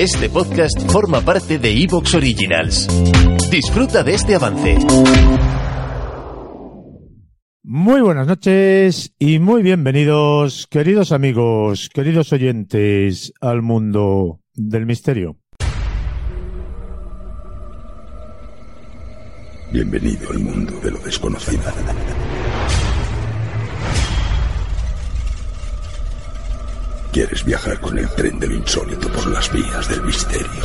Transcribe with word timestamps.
Este 0.00 0.30
podcast 0.30 0.90
forma 0.90 1.20
parte 1.20 1.58
de 1.58 1.72
Evox 1.82 2.14
Originals. 2.14 2.88
Disfruta 3.50 4.02
de 4.02 4.14
este 4.14 4.34
avance. 4.34 4.78
Muy 7.62 8.00
buenas 8.00 8.26
noches 8.26 9.14
y 9.18 9.38
muy 9.40 9.62
bienvenidos, 9.62 10.66
queridos 10.68 11.12
amigos, 11.12 11.90
queridos 11.92 12.32
oyentes, 12.32 13.34
al 13.42 13.60
mundo 13.60 14.40
del 14.54 14.86
misterio. 14.86 15.36
Bienvenido 19.70 20.30
al 20.30 20.38
mundo 20.38 20.80
de 20.82 20.92
lo 20.92 20.98
desconocido. 21.00 21.60
¿Quieres 27.20 27.44
viajar 27.44 27.78
con 27.80 27.98
el 27.98 28.08
tren 28.14 28.38
de 28.38 28.46
lo 28.46 28.54
insólito 28.54 29.12
por 29.12 29.26
las 29.26 29.52
vías 29.52 29.86
del 29.90 30.02
misterio? 30.04 30.62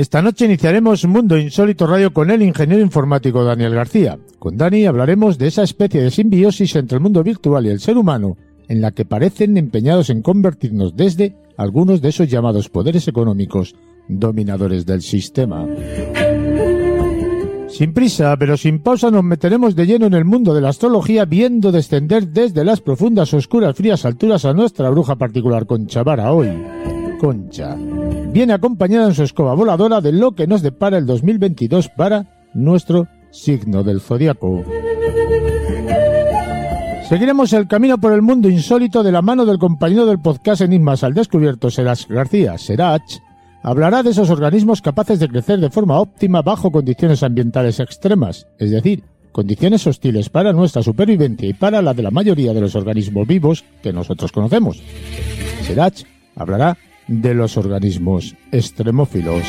Esta 0.00 0.22
noche 0.22 0.46
iniciaremos 0.46 1.04
Mundo 1.04 1.36
Insólito 1.36 1.86
Radio 1.86 2.10
con 2.10 2.30
el 2.30 2.40
ingeniero 2.40 2.82
informático 2.82 3.44
Daniel 3.44 3.74
García. 3.74 4.18
Con 4.38 4.56
Dani 4.56 4.86
hablaremos 4.86 5.36
de 5.36 5.48
esa 5.48 5.62
especie 5.62 6.00
de 6.00 6.10
simbiosis 6.10 6.74
entre 6.76 6.96
el 6.96 7.02
mundo 7.02 7.22
virtual 7.22 7.66
y 7.66 7.68
el 7.68 7.80
ser 7.80 7.98
humano, 7.98 8.38
en 8.66 8.80
la 8.80 8.92
que 8.92 9.04
parecen 9.04 9.58
empeñados 9.58 10.08
en 10.08 10.22
convertirnos 10.22 10.96
desde 10.96 11.36
algunos 11.58 12.00
de 12.00 12.08
esos 12.08 12.28
llamados 12.28 12.70
poderes 12.70 13.08
económicos 13.08 13.74
dominadores 14.08 14.86
del 14.86 15.02
sistema. 15.02 15.66
Sin 17.68 17.92
prisa, 17.92 18.34
pero 18.38 18.56
sin 18.56 18.78
pausa, 18.78 19.10
nos 19.10 19.22
meteremos 19.22 19.76
de 19.76 19.84
lleno 19.84 20.06
en 20.06 20.14
el 20.14 20.24
mundo 20.24 20.54
de 20.54 20.62
la 20.62 20.70
astrología, 20.70 21.26
viendo 21.26 21.72
descender 21.72 22.26
desde 22.28 22.64
las 22.64 22.80
profundas, 22.80 23.34
oscuras, 23.34 23.76
frías 23.76 24.06
alturas 24.06 24.46
a 24.46 24.54
nuestra 24.54 24.88
bruja 24.88 25.16
particular 25.16 25.66
Concha 25.66 26.02
Vara 26.02 26.32
hoy. 26.32 26.48
Concha. 27.20 27.76
Viene 28.32 28.54
acompañada 28.54 29.08
en 29.08 29.14
su 29.14 29.22
escoba 29.22 29.54
voladora 29.54 30.00
de 30.00 30.10
lo 30.10 30.32
que 30.32 30.46
nos 30.46 30.62
depara 30.62 30.96
el 30.96 31.04
2022 31.04 31.90
para 31.90 32.48
nuestro 32.54 33.08
signo 33.30 33.84
del 33.84 34.00
zodiaco. 34.00 34.64
Seguiremos 37.10 37.52
el 37.52 37.68
camino 37.68 37.98
por 37.98 38.14
el 38.14 38.22
mundo 38.22 38.48
insólito 38.48 39.02
de 39.02 39.12
la 39.12 39.20
mano 39.20 39.44
del 39.44 39.58
compañero 39.58 40.06
del 40.06 40.20
podcast 40.20 40.62
Enigmas 40.62 41.04
al 41.04 41.12
Descubierto, 41.12 41.68
Serás 41.68 42.08
García. 42.08 42.56
Serach 42.56 43.18
hablará 43.62 44.02
de 44.02 44.10
esos 44.10 44.30
organismos 44.30 44.80
capaces 44.80 45.18
de 45.18 45.28
crecer 45.28 45.60
de 45.60 45.70
forma 45.70 46.00
óptima 46.00 46.40
bajo 46.40 46.70
condiciones 46.70 47.22
ambientales 47.22 47.80
extremas, 47.80 48.46
es 48.58 48.70
decir, 48.70 49.04
condiciones 49.30 49.86
hostiles 49.86 50.30
para 50.30 50.54
nuestra 50.54 50.82
supervivencia 50.82 51.48
y 51.48 51.52
para 51.52 51.82
la 51.82 51.92
de 51.92 52.02
la 52.02 52.10
mayoría 52.10 52.54
de 52.54 52.62
los 52.62 52.74
organismos 52.74 53.26
vivos 53.26 53.64
que 53.82 53.92
nosotros 53.92 54.32
conocemos. 54.32 54.82
Serach 55.62 56.02
hablará 56.36 56.78
de 57.10 57.34
los 57.34 57.56
organismos 57.56 58.36
extremófilos. 58.52 59.42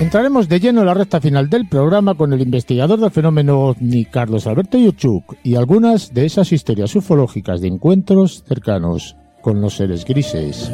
Entraremos 0.00 0.48
de 0.48 0.60
lleno 0.60 0.80
en 0.80 0.86
la 0.86 0.94
recta 0.94 1.20
final 1.20 1.48
del 1.48 1.68
programa 1.68 2.14
con 2.14 2.32
el 2.32 2.40
investigador 2.40 2.98
del 2.98 3.10
fenómeno 3.10 3.60
ovni 3.60 4.04
Carlos 4.06 4.46
Alberto 4.46 4.78
Yuchuk 4.78 5.36
y 5.42 5.54
algunas 5.54 6.12
de 6.12 6.24
esas 6.24 6.52
historias 6.52 6.96
ufológicas 6.96 7.60
de 7.60 7.68
encuentros 7.68 8.42
cercanos 8.46 9.16
con 9.42 9.60
los 9.60 9.76
seres 9.76 10.04
grises. 10.04 10.70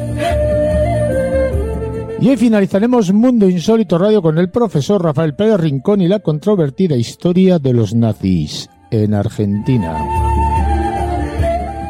Y 2.19 2.29
hoy 2.29 2.37
finalizaremos 2.37 3.13
Mundo 3.13 3.47
Insólito 3.47 3.97
Radio 3.99 4.21
con 4.21 4.39
el 4.39 4.49
profesor 4.49 5.03
Rafael 5.03 5.35
Pérez 5.35 5.59
Rincón 5.59 6.01
y 6.01 6.07
la 6.07 6.19
controvertida 6.19 6.95
historia 6.95 7.59
de 7.59 7.73
los 7.73 7.93
nazis 7.93 8.69
en 8.89 9.13
Argentina. 9.13 10.26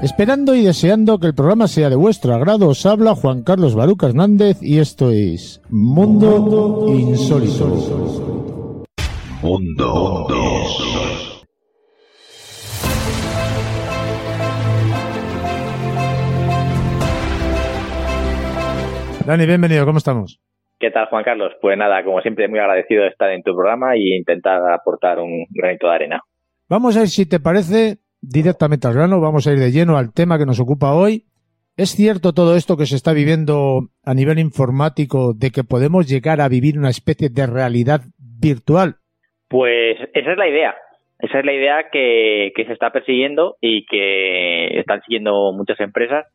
Esperando 0.04 0.54
y 0.54 0.64
deseando 0.64 1.18
que 1.18 1.26
el 1.26 1.34
programa 1.34 1.68
sea 1.68 1.90
de 1.90 1.96
vuestro 1.96 2.36
agrado, 2.36 2.70
os 2.70 2.86
habla 2.86 3.16
Juan 3.16 3.44
Carlos 3.44 3.74
Baruca 3.74 4.06
Hernández 4.06 4.62
y 4.62 4.78
esto 4.78 5.10
es 5.10 5.60
Mundo 5.72 6.86
Insólito. 6.88 8.86
Mundo 9.42 10.28
Dani, 19.26 19.46
bienvenido, 19.48 19.84
¿cómo 19.84 19.98
estamos? 19.98 20.40
¿Qué 20.80 20.92
tal, 20.92 21.08
Juan 21.08 21.24
Carlos? 21.24 21.54
Pues 21.60 21.76
nada, 21.76 22.04
como 22.04 22.22
siempre, 22.22 22.48
muy 22.48 22.60
agradecido 22.60 23.02
de 23.02 23.10
estar 23.10 23.32
en 23.32 23.42
tu 23.42 23.56
programa 23.56 23.98
y 23.98 24.16
intentar 24.16 24.62
aportar 24.72 25.18
un 25.18 25.48
granito 25.50 25.88
de 25.88 25.96
arena. 25.96 26.22
Vamos 26.70 26.96
a 26.96 27.00
ver 27.00 27.08
si 27.08 27.28
te 27.28 27.40
parece 27.40 27.98
directamente 28.30 28.88
al 28.88 28.94
grano, 28.94 29.22
vamos 29.22 29.48
a 29.48 29.54
ir 29.54 29.60
de 29.60 29.72
lleno 29.72 29.98
al 29.98 30.14
tema 30.14 30.38
que 30.38 30.46
nos 30.46 30.60
ocupa 30.60 30.94
hoy. 30.94 31.24
¿Es 31.78 31.92
cierto 31.92 32.34
todo 32.34 32.56
esto 32.56 32.76
que 32.76 32.86
se 32.86 32.96
está 32.96 33.14
viviendo 33.14 33.90
a 34.04 34.14
nivel 34.14 34.40
informático 34.40 35.34
de 35.34 35.52
que 35.52 35.64
podemos 35.64 36.08
llegar 36.08 36.42
a 36.42 36.50
vivir 36.50 36.78
una 36.78 36.90
especie 36.90 37.30
de 37.30 37.46
realidad 37.46 38.02
virtual? 38.18 38.96
Pues 39.48 39.98
esa 40.14 40.32
es 40.32 40.38
la 40.38 40.48
idea. 40.48 40.76
Esa 41.20 41.40
es 41.40 41.46
la 41.46 41.54
idea 41.54 41.90
que, 41.92 42.52
que 42.56 42.66
se 42.66 42.74
está 42.74 42.92
persiguiendo 42.92 43.58
y 43.62 43.86
que 43.86 44.80
están 44.80 45.02
siguiendo 45.02 45.52
muchas 45.54 45.80
empresas 45.80 46.26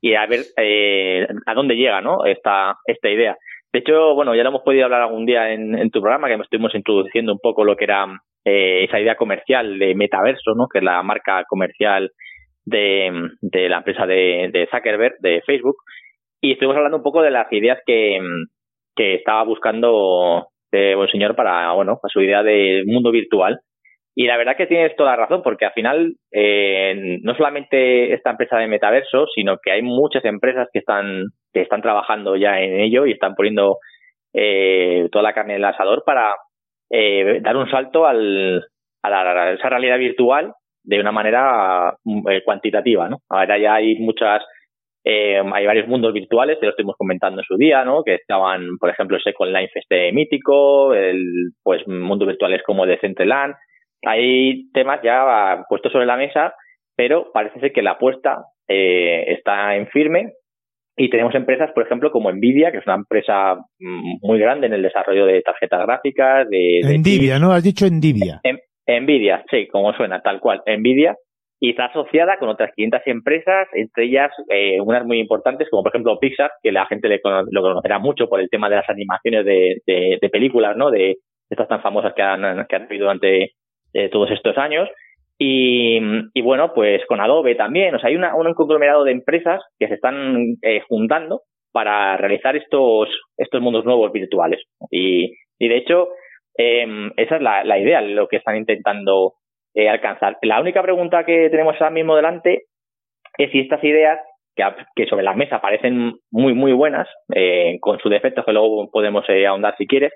y 0.00 0.14
a 0.14 0.26
ver 0.26 0.40
eh, 0.56 1.26
a 1.46 1.54
dónde 1.54 1.76
llega 1.76 2.00
¿no? 2.00 2.24
esta, 2.24 2.76
esta 2.86 3.08
idea. 3.10 3.36
De 3.72 3.80
hecho, 3.80 4.14
bueno, 4.14 4.34
ya 4.34 4.42
lo 4.42 4.50
hemos 4.50 4.62
podido 4.62 4.84
hablar 4.84 5.02
algún 5.02 5.26
día 5.26 5.52
en, 5.52 5.78
en 5.78 5.90
tu 5.90 6.00
programa, 6.00 6.28
que 6.28 6.36
me 6.36 6.42
estuvimos 6.42 6.74
introduciendo 6.74 7.32
un 7.32 7.38
poco 7.38 7.64
lo 7.64 7.76
que 7.76 7.84
era 7.84 8.06
eh, 8.44 8.84
esa 8.84 9.00
idea 9.00 9.16
comercial 9.16 9.78
de 9.78 9.94
metaverso, 9.94 10.54
¿no? 10.54 10.66
que 10.72 10.78
es 10.78 10.84
la 10.84 11.02
marca 11.02 11.44
comercial 11.48 12.10
de, 12.64 13.10
de 13.40 13.68
la 13.68 13.78
empresa 13.78 14.06
de, 14.06 14.50
de, 14.52 14.68
Zuckerberg, 14.70 15.16
de 15.20 15.42
Facebook, 15.46 15.76
y 16.40 16.52
estuvimos 16.52 16.76
hablando 16.76 16.98
un 16.98 17.02
poco 17.02 17.22
de 17.22 17.30
las 17.30 17.52
ideas 17.52 17.78
que, 17.86 18.18
que 18.96 19.14
estaba 19.14 19.42
buscando 19.44 20.48
eh, 20.72 20.94
el 20.98 21.10
señor 21.10 21.36
para, 21.36 21.72
bueno, 21.72 22.00
su 22.08 22.20
idea 22.20 22.42
de 22.42 22.82
mundo 22.86 23.10
virtual. 23.10 23.60
Y 24.14 24.26
la 24.26 24.36
verdad 24.36 24.56
que 24.56 24.66
tienes 24.66 24.96
toda 24.96 25.12
la 25.12 25.16
razón, 25.16 25.42
porque 25.42 25.66
al 25.66 25.72
final 25.72 26.14
eh, 26.32 27.18
no 27.22 27.34
solamente 27.34 28.12
esta 28.12 28.30
empresa 28.30 28.56
de 28.56 28.66
metaverso, 28.66 29.26
sino 29.34 29.58
que 29.62 29.70
hay 29.70 29.82
muchas 29.82 30.24
empresas 30.24 30.68
que 30.72 30.80
están, 30.80 31.24
que 31.52 31.60
están 31.62 31.80
trabajando 31.80 32.36
ya 32.36 32.60
en 32.60 32.80
ello 32.80 33.06
y 33.06 33.12
están 33.12 33.34
poniendo 33.34 33.78
eh, 34.34 35.08
toda 35.12 35.22
la 35.22 35.32
carne 35.32 35.54
en 35.54 35.58
el 35.58 35.64
asador 35.64 36.02
para, 36.04 36.34
eh, 36.90 37.40
dar 37.40 37.56
un 37.56 37.70
salto 37.70 38.06
al, 38.06 38.64
a, 39.02 39.10
la, 39.10 39.52
esa 39.52 39.68
realidad 39.68 39.98
virtual 39.98 40.52
de 40.82 41.00
una 41.00 41.12
manera 41.12 41.96
eh, 42.28 42.42
cuantitativa, 42.44 43.08
¿no? 43.08 43.18
Ahora 43.28 43.58
ya 43.58 43.74
hay 43.74 43.96
muchas, 43.98 44.42
eh, 45.04 45.40
hay 45.52 45.66
varios 45.66 45.88
mundos 45.88 46.12
virtuales, 46.12 46.58
que 46.58 46.66
lo 46.66 46.70
estuvimos 46.70 46.96
comentando 46.96 47.40
en 47.40 47.46
su 47.46 47.56
día, 47.56 47.84
¿no? 47.84 48.02
Que 48.02 48.14
estaban, 48.14 48.78
por 48.78 48.90
ejemplo, 48.90 49.16
el 49.16 49.22
Second 49.22 49.54
Life 49.54 49.72
este 49.74 50.12
mítico, 50.12 50.94
el, 50.94 51.52
pues, 51.62 51.86
mundos 51.86 52.28
virtuales 52.28 52.62
como 52.64 52.84
el 52.84 52.90
de 52.90 52.98
Centreland. 52.98 53.54
Hay 54.02 54.70
temas 54.72 55.00
ya 55.02 55.64
puestos 55.68 55.92
sobre 55.92 56.06
la 56.06 56.16
mesa, 56.16 56.54
pero 56.96 57.30
parece 57.32 57.60
ser 57.60 57.72
que 57.72 57.82
la 57.82 57.92
apuesta 57.92 58.44
eh, 58.68 59.24
está 59.28 59.76
en 59.76 59.86
firme 59.88 60.32
y 61.00 61.08
tenemos 61.08 61.34
empresas, 61.34 61.70
por 61.72 61.82
ejemplo, 61.82 62.10
como 62.10 62.30
Nvidia, 62.30 62.70
que 62.70 62.76
es 62.76 62.86
una 62.86 62.96
empresa 62.96 63.54
mm, 63.78 64.18
muy 64.20 64.38
grande 64.38 64.66
en 64.66 64.74
el 64.74 64.82
desarrollo 64.82 65.24
de 65.24 65.40
tarjetas 65.40 65.86
gráficas. 65.86 66.46
De, 66.50 66.80
de 66.86 66.98
Nvidia, 66.98 67.38
¿no? 67.38 67.52
Has 67.52 67.64
dicho 67.64 67.86
Nvidia. 67.86 68.42
En, 68.42 68.58
Nvidia, 69.04 69.42
sí, 69.50 69.66
como 69.68 69.94
suena, 69.94 70.20
tal 70.20 70.40
cual. 70.40 70.60
Nvidia. 70.66 71.16
Y 71.58 71.70
está 71.70 71.86
asociada 71.86 72.38
con 72.38 72.50
otras 72.50 72.72
500 72.74 73.00
empresas, 73.06 73.68
entre 73.72 74.04
ellas 74.04 74.30
eh, 74.50 74.78
unas 74.80 75.06
muy 75.06 75.20
importantes, 75.20 75.68
como 75.70 75.82
por 75.82 75.92
ejemplo 75.92 76.18
Pixar, 76.18 76.50
que 76.62 76.70
la 76.70 76.84
gente 76.84 77.08
le, 77.08 77.20
lo 77.50 77.62
conocerá 77.62 77.98
mucho 77.98 78.28
por 78.28 78.40
el 78.40 78.50
tema 78.50 78.68
de 78.68 78.76
las 78.76 78.88
animaciones 78.90 79.44
de, 79.46 79.80
de, 79.86 80.18
de 80.20 80.28
películas, 80.28 80.76
¿no? 80.76 80.90
De, 80.90 81.16
estas 81.48 81.66
tan 81.66 81.82
famosas 81.82 82.12
que 82.14 82.22
han, 82.22 82.66
que 82.66 82.76
han 82.76 82.82
habido 82.84 83.06
durante 83.06 83.52
eh, 83.94 84.08
todos 84.10 84.30
estos 84.30 84.56
años. 84.58 84.88
Y, 85.42 85.98
y, 86.34 86.42
bueno, 86.42 86.74
pues 86.74 87.00
con 87.06 87.18
Adobe 87.18 87.54
también. 87.54 87.94
O 87.94 87.98
sea, 87.98 88.10
hay 88.10 88.16
una, 88.16 88.34
un 88.34 88.52
conglomerado 88.52 89.04
de 89.04 89.12
empresas 89.12 89.62
que 89.78 89.88
se 89.88 89.94
están 89.94 90.56
eh, 90.60 90.82
juntando 90.86 91.40
para 91.72 92.18
realizar 92.18 92.56
estos, 92.56 93.08
estos 93.38 93.62
mundos 93.62 93.86
nuevos 93.86 94.12
virtuales. 94.12 94.62
Y, 94.90 95.32
y 95.58 95.68
de 95.68 95.76
hecho, 95.78 96.08
eh, 96.58 96.86
esa 97.16 97.36
es 97.36 97.42
la, 97.42 97.78
idea, 97.78 98.02
lo 98.02 98.28
que 98.28 98.36
están 98.36 98.56
intentando 98.56 99.32
eh, 99.74 99.88
alcanzar. 99.88 100.36
La 100.42 100.60
única 100.60 100.82
pregunta 100.82 101.24
que 101.24 101.48
tenemos 101.48 101.74
ahora 101.76 101.90
mismo 101.90 102.16
delante 102.16 102.64
es 103.38 103.50
si 103.50 103.60
estas 103.60 103.82
ideas, 103.82 104.20
que, 104.54 104.64
que 104.94 105.06
sobre 105.06 105.22
la 105.22 105.32
mesa 105.32 105.62
parecen 105.62 106.12
muy, 106.30 106.52
muy 106.52 106.72
buenas, 106.72 107.08
eh, 107.34 107.78
con 107.80 107.98
sus 108.00 108.10
defectos 108.10 108.44
que 108.44 108.52
luego 108.52 108.90
podemos 108.90 109.24
eh, 109.30 109.46
ahondar 109.46 109.74
si 109.78 109.86
quieres, 109.86 110.12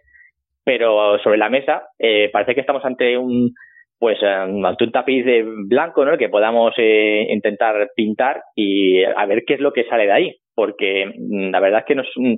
pero 0.65 1.19
sobre 1.21 1.39
la 1.39 1.49
mesa 1.49 1.85
eh, 1.99 2.29
parece 2.31 2.55
que 2.55 2.61
estamos 2.61 2.85
ante 2.85 3.17
un 3.17 3.55
pues 4.05 4.23
ante 4.23 4.85
un 4.85 4.93
tapiz 4.93 5.25
de 5.25 5.43
blanco, 5.67 6.05
¿no? 6.05 6.19
Que 6.19 6.29
podamos 6.29 6.75
eh, 6.77 7.27
intentar 7.31 7.89
pintar 7.97 8.43
y 8.55 9.03
a 9.03 9.25
ver 9.25 9.45
qué 9.47 9.55
es 9.55 9.61
lo 9.61 9.73
que 9.73 9.85
sale 9.85 10.05
de 10.05 10.13
ahí, 10.13 10.37
porque 10.55 11.07
mm, 11.07 11.49
la 11.51 11.59
verdad 11.59 11.81
es 11.81 11.87
que 11.87 11.95
nos, 11.95 12.07
mm, 12.15 12.35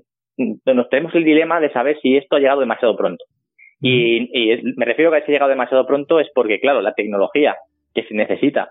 nos 0.64 0.88
tenemos 0.90 1.12
el 1.16 1.24
dilema 1.24 1.58
de 1.58 1.72
saber 1.72 1.98
si 2.00 2.16
esto 2.16 2.36
ha 2.36 2.38
llegado 2.38 2.60
demasiado 2.60 2.96
pronto. 2.96 3.24
Y, 3.80 4.30
y 4.32 4.62
me 4.76 4.84
refiero 4.84 5.12
a 5.12 5.18
que 5.18 5.24
ha 5.24 5.34
llegado 5.34 5.50
demasiado 5.50 5.84
pronto 5.88 6.20
es 6.20 6.28
porque, 6.32 6.60
claro, 6.60 6.82
la 6.82 6.94
tecnología 6.94 7.56
que 7.92 8.04
se 8.04 8.14
necesita 8.14 8.68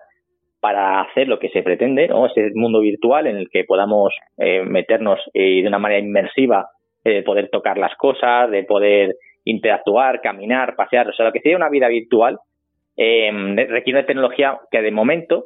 para 0.62 1.02
hacer 1.02 1.28
lo 1.28 1.38
que 1.38 1.50
se 1.50 1.64
pretende, 1.64 2.08
¿no? 2.08 2.28
Ese 2.28 2.50
mundo 2.54 2.80
virtual 2.80 3.28
en 3.28 3.36
el 3.36 3.50
que 3.50 3.66
podamos 3.66 4.14
eh, 4.38 4.64
meternos 4.64 5.20
eh, 5.34 5.64
de 5.64 5.68
una 5.68 5.80
manera 5.80 6.00
inmersiva, 6.00 6.70
eh, 7.04 7.24
poder 7.24 7.50
tocar 7.52 7.78
las 7.78 7.94
cosas, 7.98 8.50
de 8.50 8.64
poder 8.64 9.16
interactuar, 9.44 10.22
caminar, 10.22 10.78
pasear, 10.78 11.10
o 11.10 11.14
sea, 11.14 11.26
lo 11.26 11.34
que 11.34 11.42
sería 11.42 11.58
una 11.58 11.70
vida 11.70 11.90
virtual, 11.90 12.40
eh, 12.98 13.32
requiere 13.70 14.00
una 14.00 14.06
tecnología 14.08 14.60
que 14.72 14.82
de 14.82 14.92
momento, 14.92 15.46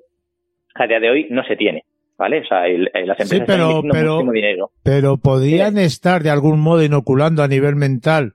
a 0.76 0.88
día 0.88 1.00
de 1.00 1.10
hoy, 1.10 1.28
no 1.30 1.44
se 1.44 1.56
tiene. 1.56 1.84
¿Vale? 2.18 2.42
O 2.42 2.46
sea, 2.46 2.68
el, 2.68 2.92
el, 2.94 3.08
las 3.08 3.18
empresas 3.18 3.30
sí, 3.30 3.44
pero, 3.48 3.70
están 3.78 3.92
pero, 3.92 4.12
muchísimo 4.16 4.32
dinero. 4.34 4.72
Pero 4.84 5.18
podrían 5.18 5.76
Sí. 5.76 5.84
estar 5.84 6.22
de 6.22 6.30
algún 6.30 6.60
modo 6.60 6.84
inoculando 6.84 7.44
a 7.44 7.48
nivel 7.48 7.78
mental 7.78 8.34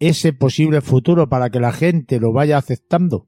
ese 0.00 0.32
posible 0.32 0.80
futuro 0.80 1.28
para 1.28 1.48
que 1.50 1.60
la 1.60 1.70
gente 1.70 2.18
lo 2.18 2.32
vaya 2.32 2.56
aceptando. 2.56 3.26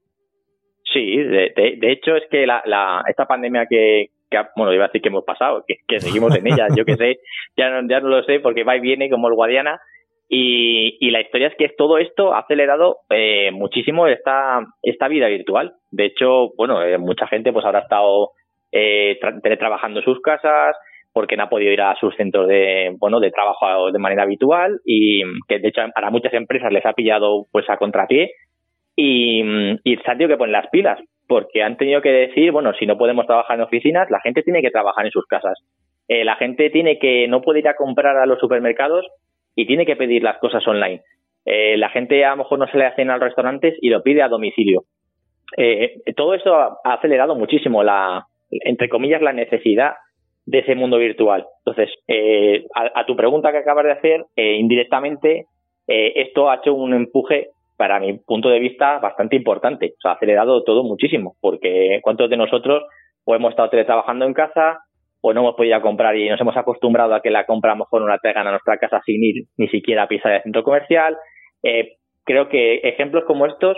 Sí, 0.93 1.17
de, 1.19 1.53
de, 1.55 1.77
de 1.79 1.93
hecho 1.93 2.17
es 2.17 2.25
que 2.29 2.45
la, 2.45 2.61
la, 2.67 3.03
esta 3.09 3.27
pandemia 3.27 3.67
que, 3.71 4.07
que, 4.29 4.39
bueno, 4.57 4.73
iba 4.75 4.85
a 4.85 4.89
decir 4.89 5.01
que 5.01 5.11
hemos 5.11 5.25
pasado, 5.25 5.65
que, 5.65 5.77
que 5.87 6.01
seguimos 6.01 6.37
en 6.37 6.49
ella, 6.49 6.67
yo 6.77 6.85
que 6.85 6.97
sé, 6.97 7.19
ya 7.57 7.71
no, 7.71 7.89
ya 7.89 8.01
no 8.01 8.09
lo 8.09 8.25
sé 8.25 8.41
porque 8.41 8.65
va 8.65 8.77
y 8.77 8.81
viene 8.81 9.09
como 9.09 9.29
el 9.29 9.35
Guadiana. 9.35 9.81
Y, 10.29 11.11
la 11.11 11.23
historia 11.23 11.49
es 11.49 11.55
que 11.57 11.71
todo 11.71 11.99
esto 11.99 12.35
ha 12.35 12.41
acelerado 12.41 12.99
eh, 13.09 13.51
muchísimo 13.51 14.07
esta, 14.07 14.61
esta 14.83 15.09
vida 15.09 15.27
virtual. 15.29 15.73
De 15.91 16.05
hecho, 16.05 16.51
bueno, 16.57 16.83
eh, 16.83 16.99
mucha 16.99 17.27
gente 17.27 17.53
pues 17.53 17.65
habrá 17.65 17.81
estado 17.81 18.31
eh, 18.71 19.17
tra 19.21 19.41
teletrabajando 19.41 20.01
en 20.01 20.05
sus 20.05 20.21
casas 20.21 20.77
porque 21.15 21.37
no 21.37 21.45
ha 21.45 21.49
podido 21.49 21.73
ir 21.73 21.81
a 21.81 21.97
sus 21.97 22.15
centros 22.17 22.47
de, 22.47 22.95
bueno, 22.99 23.21
de 23.21 23.31
trabajo 23.31 23.91
de 23.91 23.99
manera 23.99 24.25
habitual 24.25 24.79
y 24.85 25.23
que 25.49 25.59
de 25.59 25.69
hecho 25.69 25.81
para 25.95 26.11
muchas 26.11 26.35
empresas 26.35 26.71
les 26.73 26.85
ha 26.85 26.93
pillado 26.93 27.47
pues 27.51 27.69
a 27.71 27.79
contrapié 27.79 28.31
y, 28.95 29.43
y 29.83 29.97
se 29.97 30.11
han 30.11 30.19
tenido 30.19 30.29
que 30.29 30.39
poner 30.39 30.53
las 30.53 30.69
pilas 30.71 31.01
porque 31.27 31.63
han 31.63 31.77
tenido 31.77 32.01
que 32.01 32.11
decir, 32.11 32.53
bueno, 32.53 32.73
si 32.79 32.87
no 32.87 32.97
podemos 32.97 33.27
trabajar 33.27 33.57
en 33.57 33.65
oficinas, 33.65 34.11
la 34.11 34.21
gente 34.21 34.43
tiene 34.43 34.63
que 34.63 34.71
trabajar 34.71 35.05
en 35.05 35.13
sus 35.13 35.27
casas. 35.27 35.59
Eh, 36.09 36.25
la 36.25 36.37
gente 36.37 36.71
tiene 36.71 36.99
que, 36.99 37.29
no 37.29 37.43
puede 37.43 37.61
ir 37.61 37.69
a 37.69 37.77
comprar 37.77 38.17
a 38.17 38.27
los 38.27 38.41
supermercados 38.41 39.07
y 39.59 39.67
tiene 39.67 39.85
que 39.85 39.97
pedir 39.97 40.23
las 40.23 40.39
cosas 40.39 40.65
online. 40.69 41.03
Eh, 41.45 41.77
la 41.79 41.91
gente 41.91 42.25
a 42.25 42.31
lo 42.31 42.37
mejor 42.37 42.61
no 42.61 42.69
se 42.69 42.79
le 42.79 42.87
hacen 42.87 43.11
a 43.11 43.15
los 43.15 43.25
restaurantes 43.25 43.75
y 43.81 43.91
lo 43.91 44.05
pide 44.05 44.23
a 44.23 44.29
domicilio. 44.29 44.85
Eh, 45.57 45.97
todo 46.15 46.35
eso 46.35 46.55
ha, 46.55 46.79
acelerado 46.85 47.35
muchísimo 47.35 47.83
la, 47.83 48.25
entre 48.51 48.89
comillas, 48.89 49.21
la 49.21 49.33
necesidad 49.33 49.95
de 50.47 50.61
ese 50.61 50.77
mundo 50.77 50.97
virtual. 50.99 51.45
Entonces, 51.65 51.93
eh, 52.07 52.67
a, 52.73 53.01
a, 53.01 53.05
tu 53.05 53.17
pregunta 53.17 53.51
que 53.51 53.59
acabas 53.59 53.85
de 53.87 53.93
hacer, 53.93 54.27
eh, 54.37 54.59
indirectamente, 54.59 55.47
eh, 55.89 56.13
esto 56.15 56.49
ha 56.49 56.57
hecho 56.57 56.73
un 56.73 56.95
empuje, 56.95 57.49
para 57.77 57.99
mi 57.99 58.17
punto 58.19 58.49
de 58.51 58.61
vista, 58.61 59.01
bastante 59.01 59.35
importante. 59.35 59.95
O 59.99 60.01
sea, 60.01 60.13
ha 60.13 60.15
acelerado 60.15 60.63
todo 60.63 60.85
muchísimo, 60.85 61.35
porque 61.41 61.99
¿cuántos 62.03 62.31
de 62.31 62.37
nosotros 62.37 62.85
o 63.25 63.35
hemos 63.35 63.51
estado 63.51 63.71
teletrabajando 63.71 64.25
en 64.25 64.35
casa 64.35 64.79
o 65.21 65.33
no 65.33 65.41
hemos 65.41 65.57
podido 65.57 65.81
comprar 65.81 66.17
y 66.17 66.29
nos 66.29 66.41
hemos 66.41 66.57
acostumbrado 66.57 67.15
a 67.15 67.23
que 67.23 67.31
la 67.31 67.45
compra 67.45 67.73
a 67.73 67.75
lo 67.75 67.81
mejor 67.81 68.03
no 68.03 68.09
la 68.09 68.19
traigan 68.19 68.47
a 68.47 68.53
nuestra 68.53 68.79
casa 68.79 69.01
sin 69.05 69.23
ir 69.23 69.45
ni 69.57 69.69
siquiera 69.69 70.05
a 70.05 70.09
pisar 70.09 70.33
el 70.33 70.43
centro 70.43 70.63
comercial? 70.63 71.17
Eh, 71.63 71.97
creo 72.25 72.49
que 72.49 72.77
ejemplos 72.85 73.25
como 73.25 73.47
estos 73.47 73.77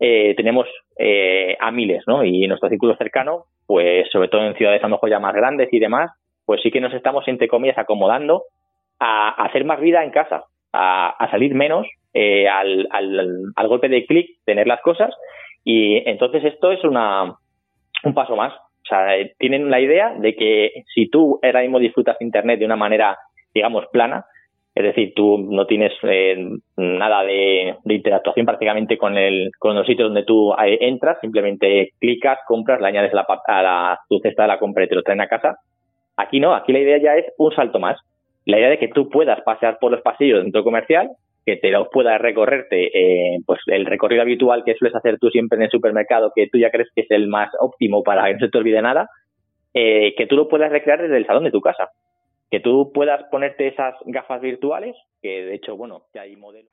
eh, 0.00 0.34
tenemos 0.36 0.66
eh, 0.98 1.56
a 1.60 1.70
miles, 1.70 2.02
¿no? 2.06 2.24
Y 2.24 2.42
en 2.42 2.48
nuestro 2.48 2.70
círculo 2.70 2.96
cercano, 2.96 3.44
pues 3.66 4.08
sobre 4.10 4.28
todo 4.28 4.46
en 4.46 4.54
ciudades 4.54 4.82
a 4.82 4.88
lo 4.88 4.96
mejor 4.96 5.10
ya 5.10 5.20
más 5.20 5.34
grandes 5.34 5.68
y 5.72 5.78
demás, 5.78 6.10
pues 6.46 6.62
sí 6.62 6.70
que 6.70 6.80
nos 6.80 6.94
estamos, 6.94 7.28
entre 7.28 7.48
comillas, 7.48 7.78
acomodando 7.78 8.44
a, 8.98 9.44
hacer 9.44 9.64
más 9.64 9.80
vida 9.80 10.02
en 10.02 10.10
casa, 10.10 10.44
a, 10.72 11.10
a 11.10 11.30
salir 11.30 11.54
menos, 11.54 11.86
eh, 12.14 12.48
al, 12.48 12.88
al, 12.90 13.52
al, 13.54 13.68
golpe 13.68 13.88
de 13.88 14.04
clic, 14.06 14.38
tener 14.44 14.66
las 14.66 14.80
cosas, 14.80 15.14
y 15.62 15.98
entonces 16.08 16.42
esto 16.44 16.72
es 16.72 16.82
una, 16.82 17.36
un 18.02 18.14
paso 18.14 18.34
más. 18.34 18.52
Sea, 18.90 19.06
tienen 19.38 19.70
la 19.70 19.80
idea 19.80 20.14
de 20.18 20.34
que 20.34 20.82
si 20.94 21.08
tú 21.08 21.38
ahora 21.42 21.62
mismo 21.62 21.78
disfrutas 21.78 22.18
de 22.18 22.26
Internet 22.26 22.58
de 22.58 22.66
una 22.66 22.76
manera, 22.76 23.16
digamos, 23.54 23.86
plana, 23.92 24.26
es 24.74 24.84
decir, 24.84 25.12
tú 25.14 25.38
no 25.38 25.66
tienes 25.66 25.92
eh, 26.02 26.36
nada 26.76 27.22
de, 27.24 27.76
de, 27.84 27.94
interactuación 27.94 28.46
prácticamente 28.46 28.96
con 28.98 29.16
el 29.18 29.50
con 29.58 29.74
los 29.74 29.86
sitios 29.86 30.08
donde 30.08 30.24
tú 30.24 30.52
eh, 30.54 30.78
entras, 30.80 31.18
simplemente 31.20 31.90
clicas, 31.98 32.38
compras, 32.46 32.80
le 32.80 32.86
añades 32.86 33.12
la, 33.12 33.26
a 33.46 33.62
la, 33.62 34.00
tu 34.08 34.20
cesta 34.20 34.42
de 34.42 34.48
la 34.48 34.58
compra 34.58 34.84
y 34.84 34.88
te 34.88 34.94
lo 34.94 35.02
traen 35.02 35.20
a 35.20 35.28
casa. 35.28 35.56
Aquí 36.16 36.38
no, 36.38 36.54
aquí 36.54 36.72
la 36.72 36.78
idea 36.78 36.98
ya 36.98 37.16
es 37.16 37.26
un 37.38 37.52
salto 37.52 37.80
más. 37.80 37.98
La 38.44 38.58
idea 38.58 38.70
de 38.70 38.78
que 38.78 38.88
tú 38.88 39.08
puedas 39.08 39.40
pasear 39.42 39.78
por 39.80 39.90
los 39.90 40.02
pasillos 40.02 40.36
del 40.36 40.44
centro 40.44 40.64
comercial, 40.64 41.10
que 41.50 41.56
te 41.56 41.70
los 41.70 41.88
puedas 41.88 42.20
recorrerte, 42.20 42.86
eh, 42.94 43.38
pues 43.44 43.60
el 43.66 43.86
recorrido 43.86 44.22
habitual 44.22 44.62
que 44.64 44.74
sueles 44.74 44.94
hacer 44.94 45.18
tú 45.18 45.30
siempre 45.30 45.56
en 45.56 45.62
el 45.62 45.70
supermercado, 45.70 46.32
que 46.34 46.48
tú 46.48 46.58
ya 46.58 46.70
crees 46.70 46.88
que 46.94 47.02
es 47.02 47.10
el 47.10 47.26
más 47.26 47.50
óptimo 47.58 48.02
para 48.02 48.26
que 48.26 48.34
no 48.34 48.38
se 48.38 48.48
te 48.48 48.58
olvide 48.58 48.80
nada, 48.80 49.08
eh, 49.74 50.14
que 50.16 50.26
tú 50.26 50.36
lo 50.36 50.48
puedas 50.48 50.70
recrear 50.70 51.02
desde 51.02 51.16
el 51.16 51.26
salón 51.26 51.44
de 51.44 51.50
tu 51.50 51.60
casa 51.60 51.90
que 52.50 52.60
tú 52.60 52.90
puedas 52.92 53.22
ponerte 53.30 53.68
esas 53.68 53.94
gafas 54.06 54.40
virtuales, 54.40 54.96
que 55.22 55.44
de 55.44 55.54
hecho, 55.54 55.76
bueno, 55.76 56.02
ya 56.12 56.22
hay 56.22 56.36
modelos. 56.36 56.72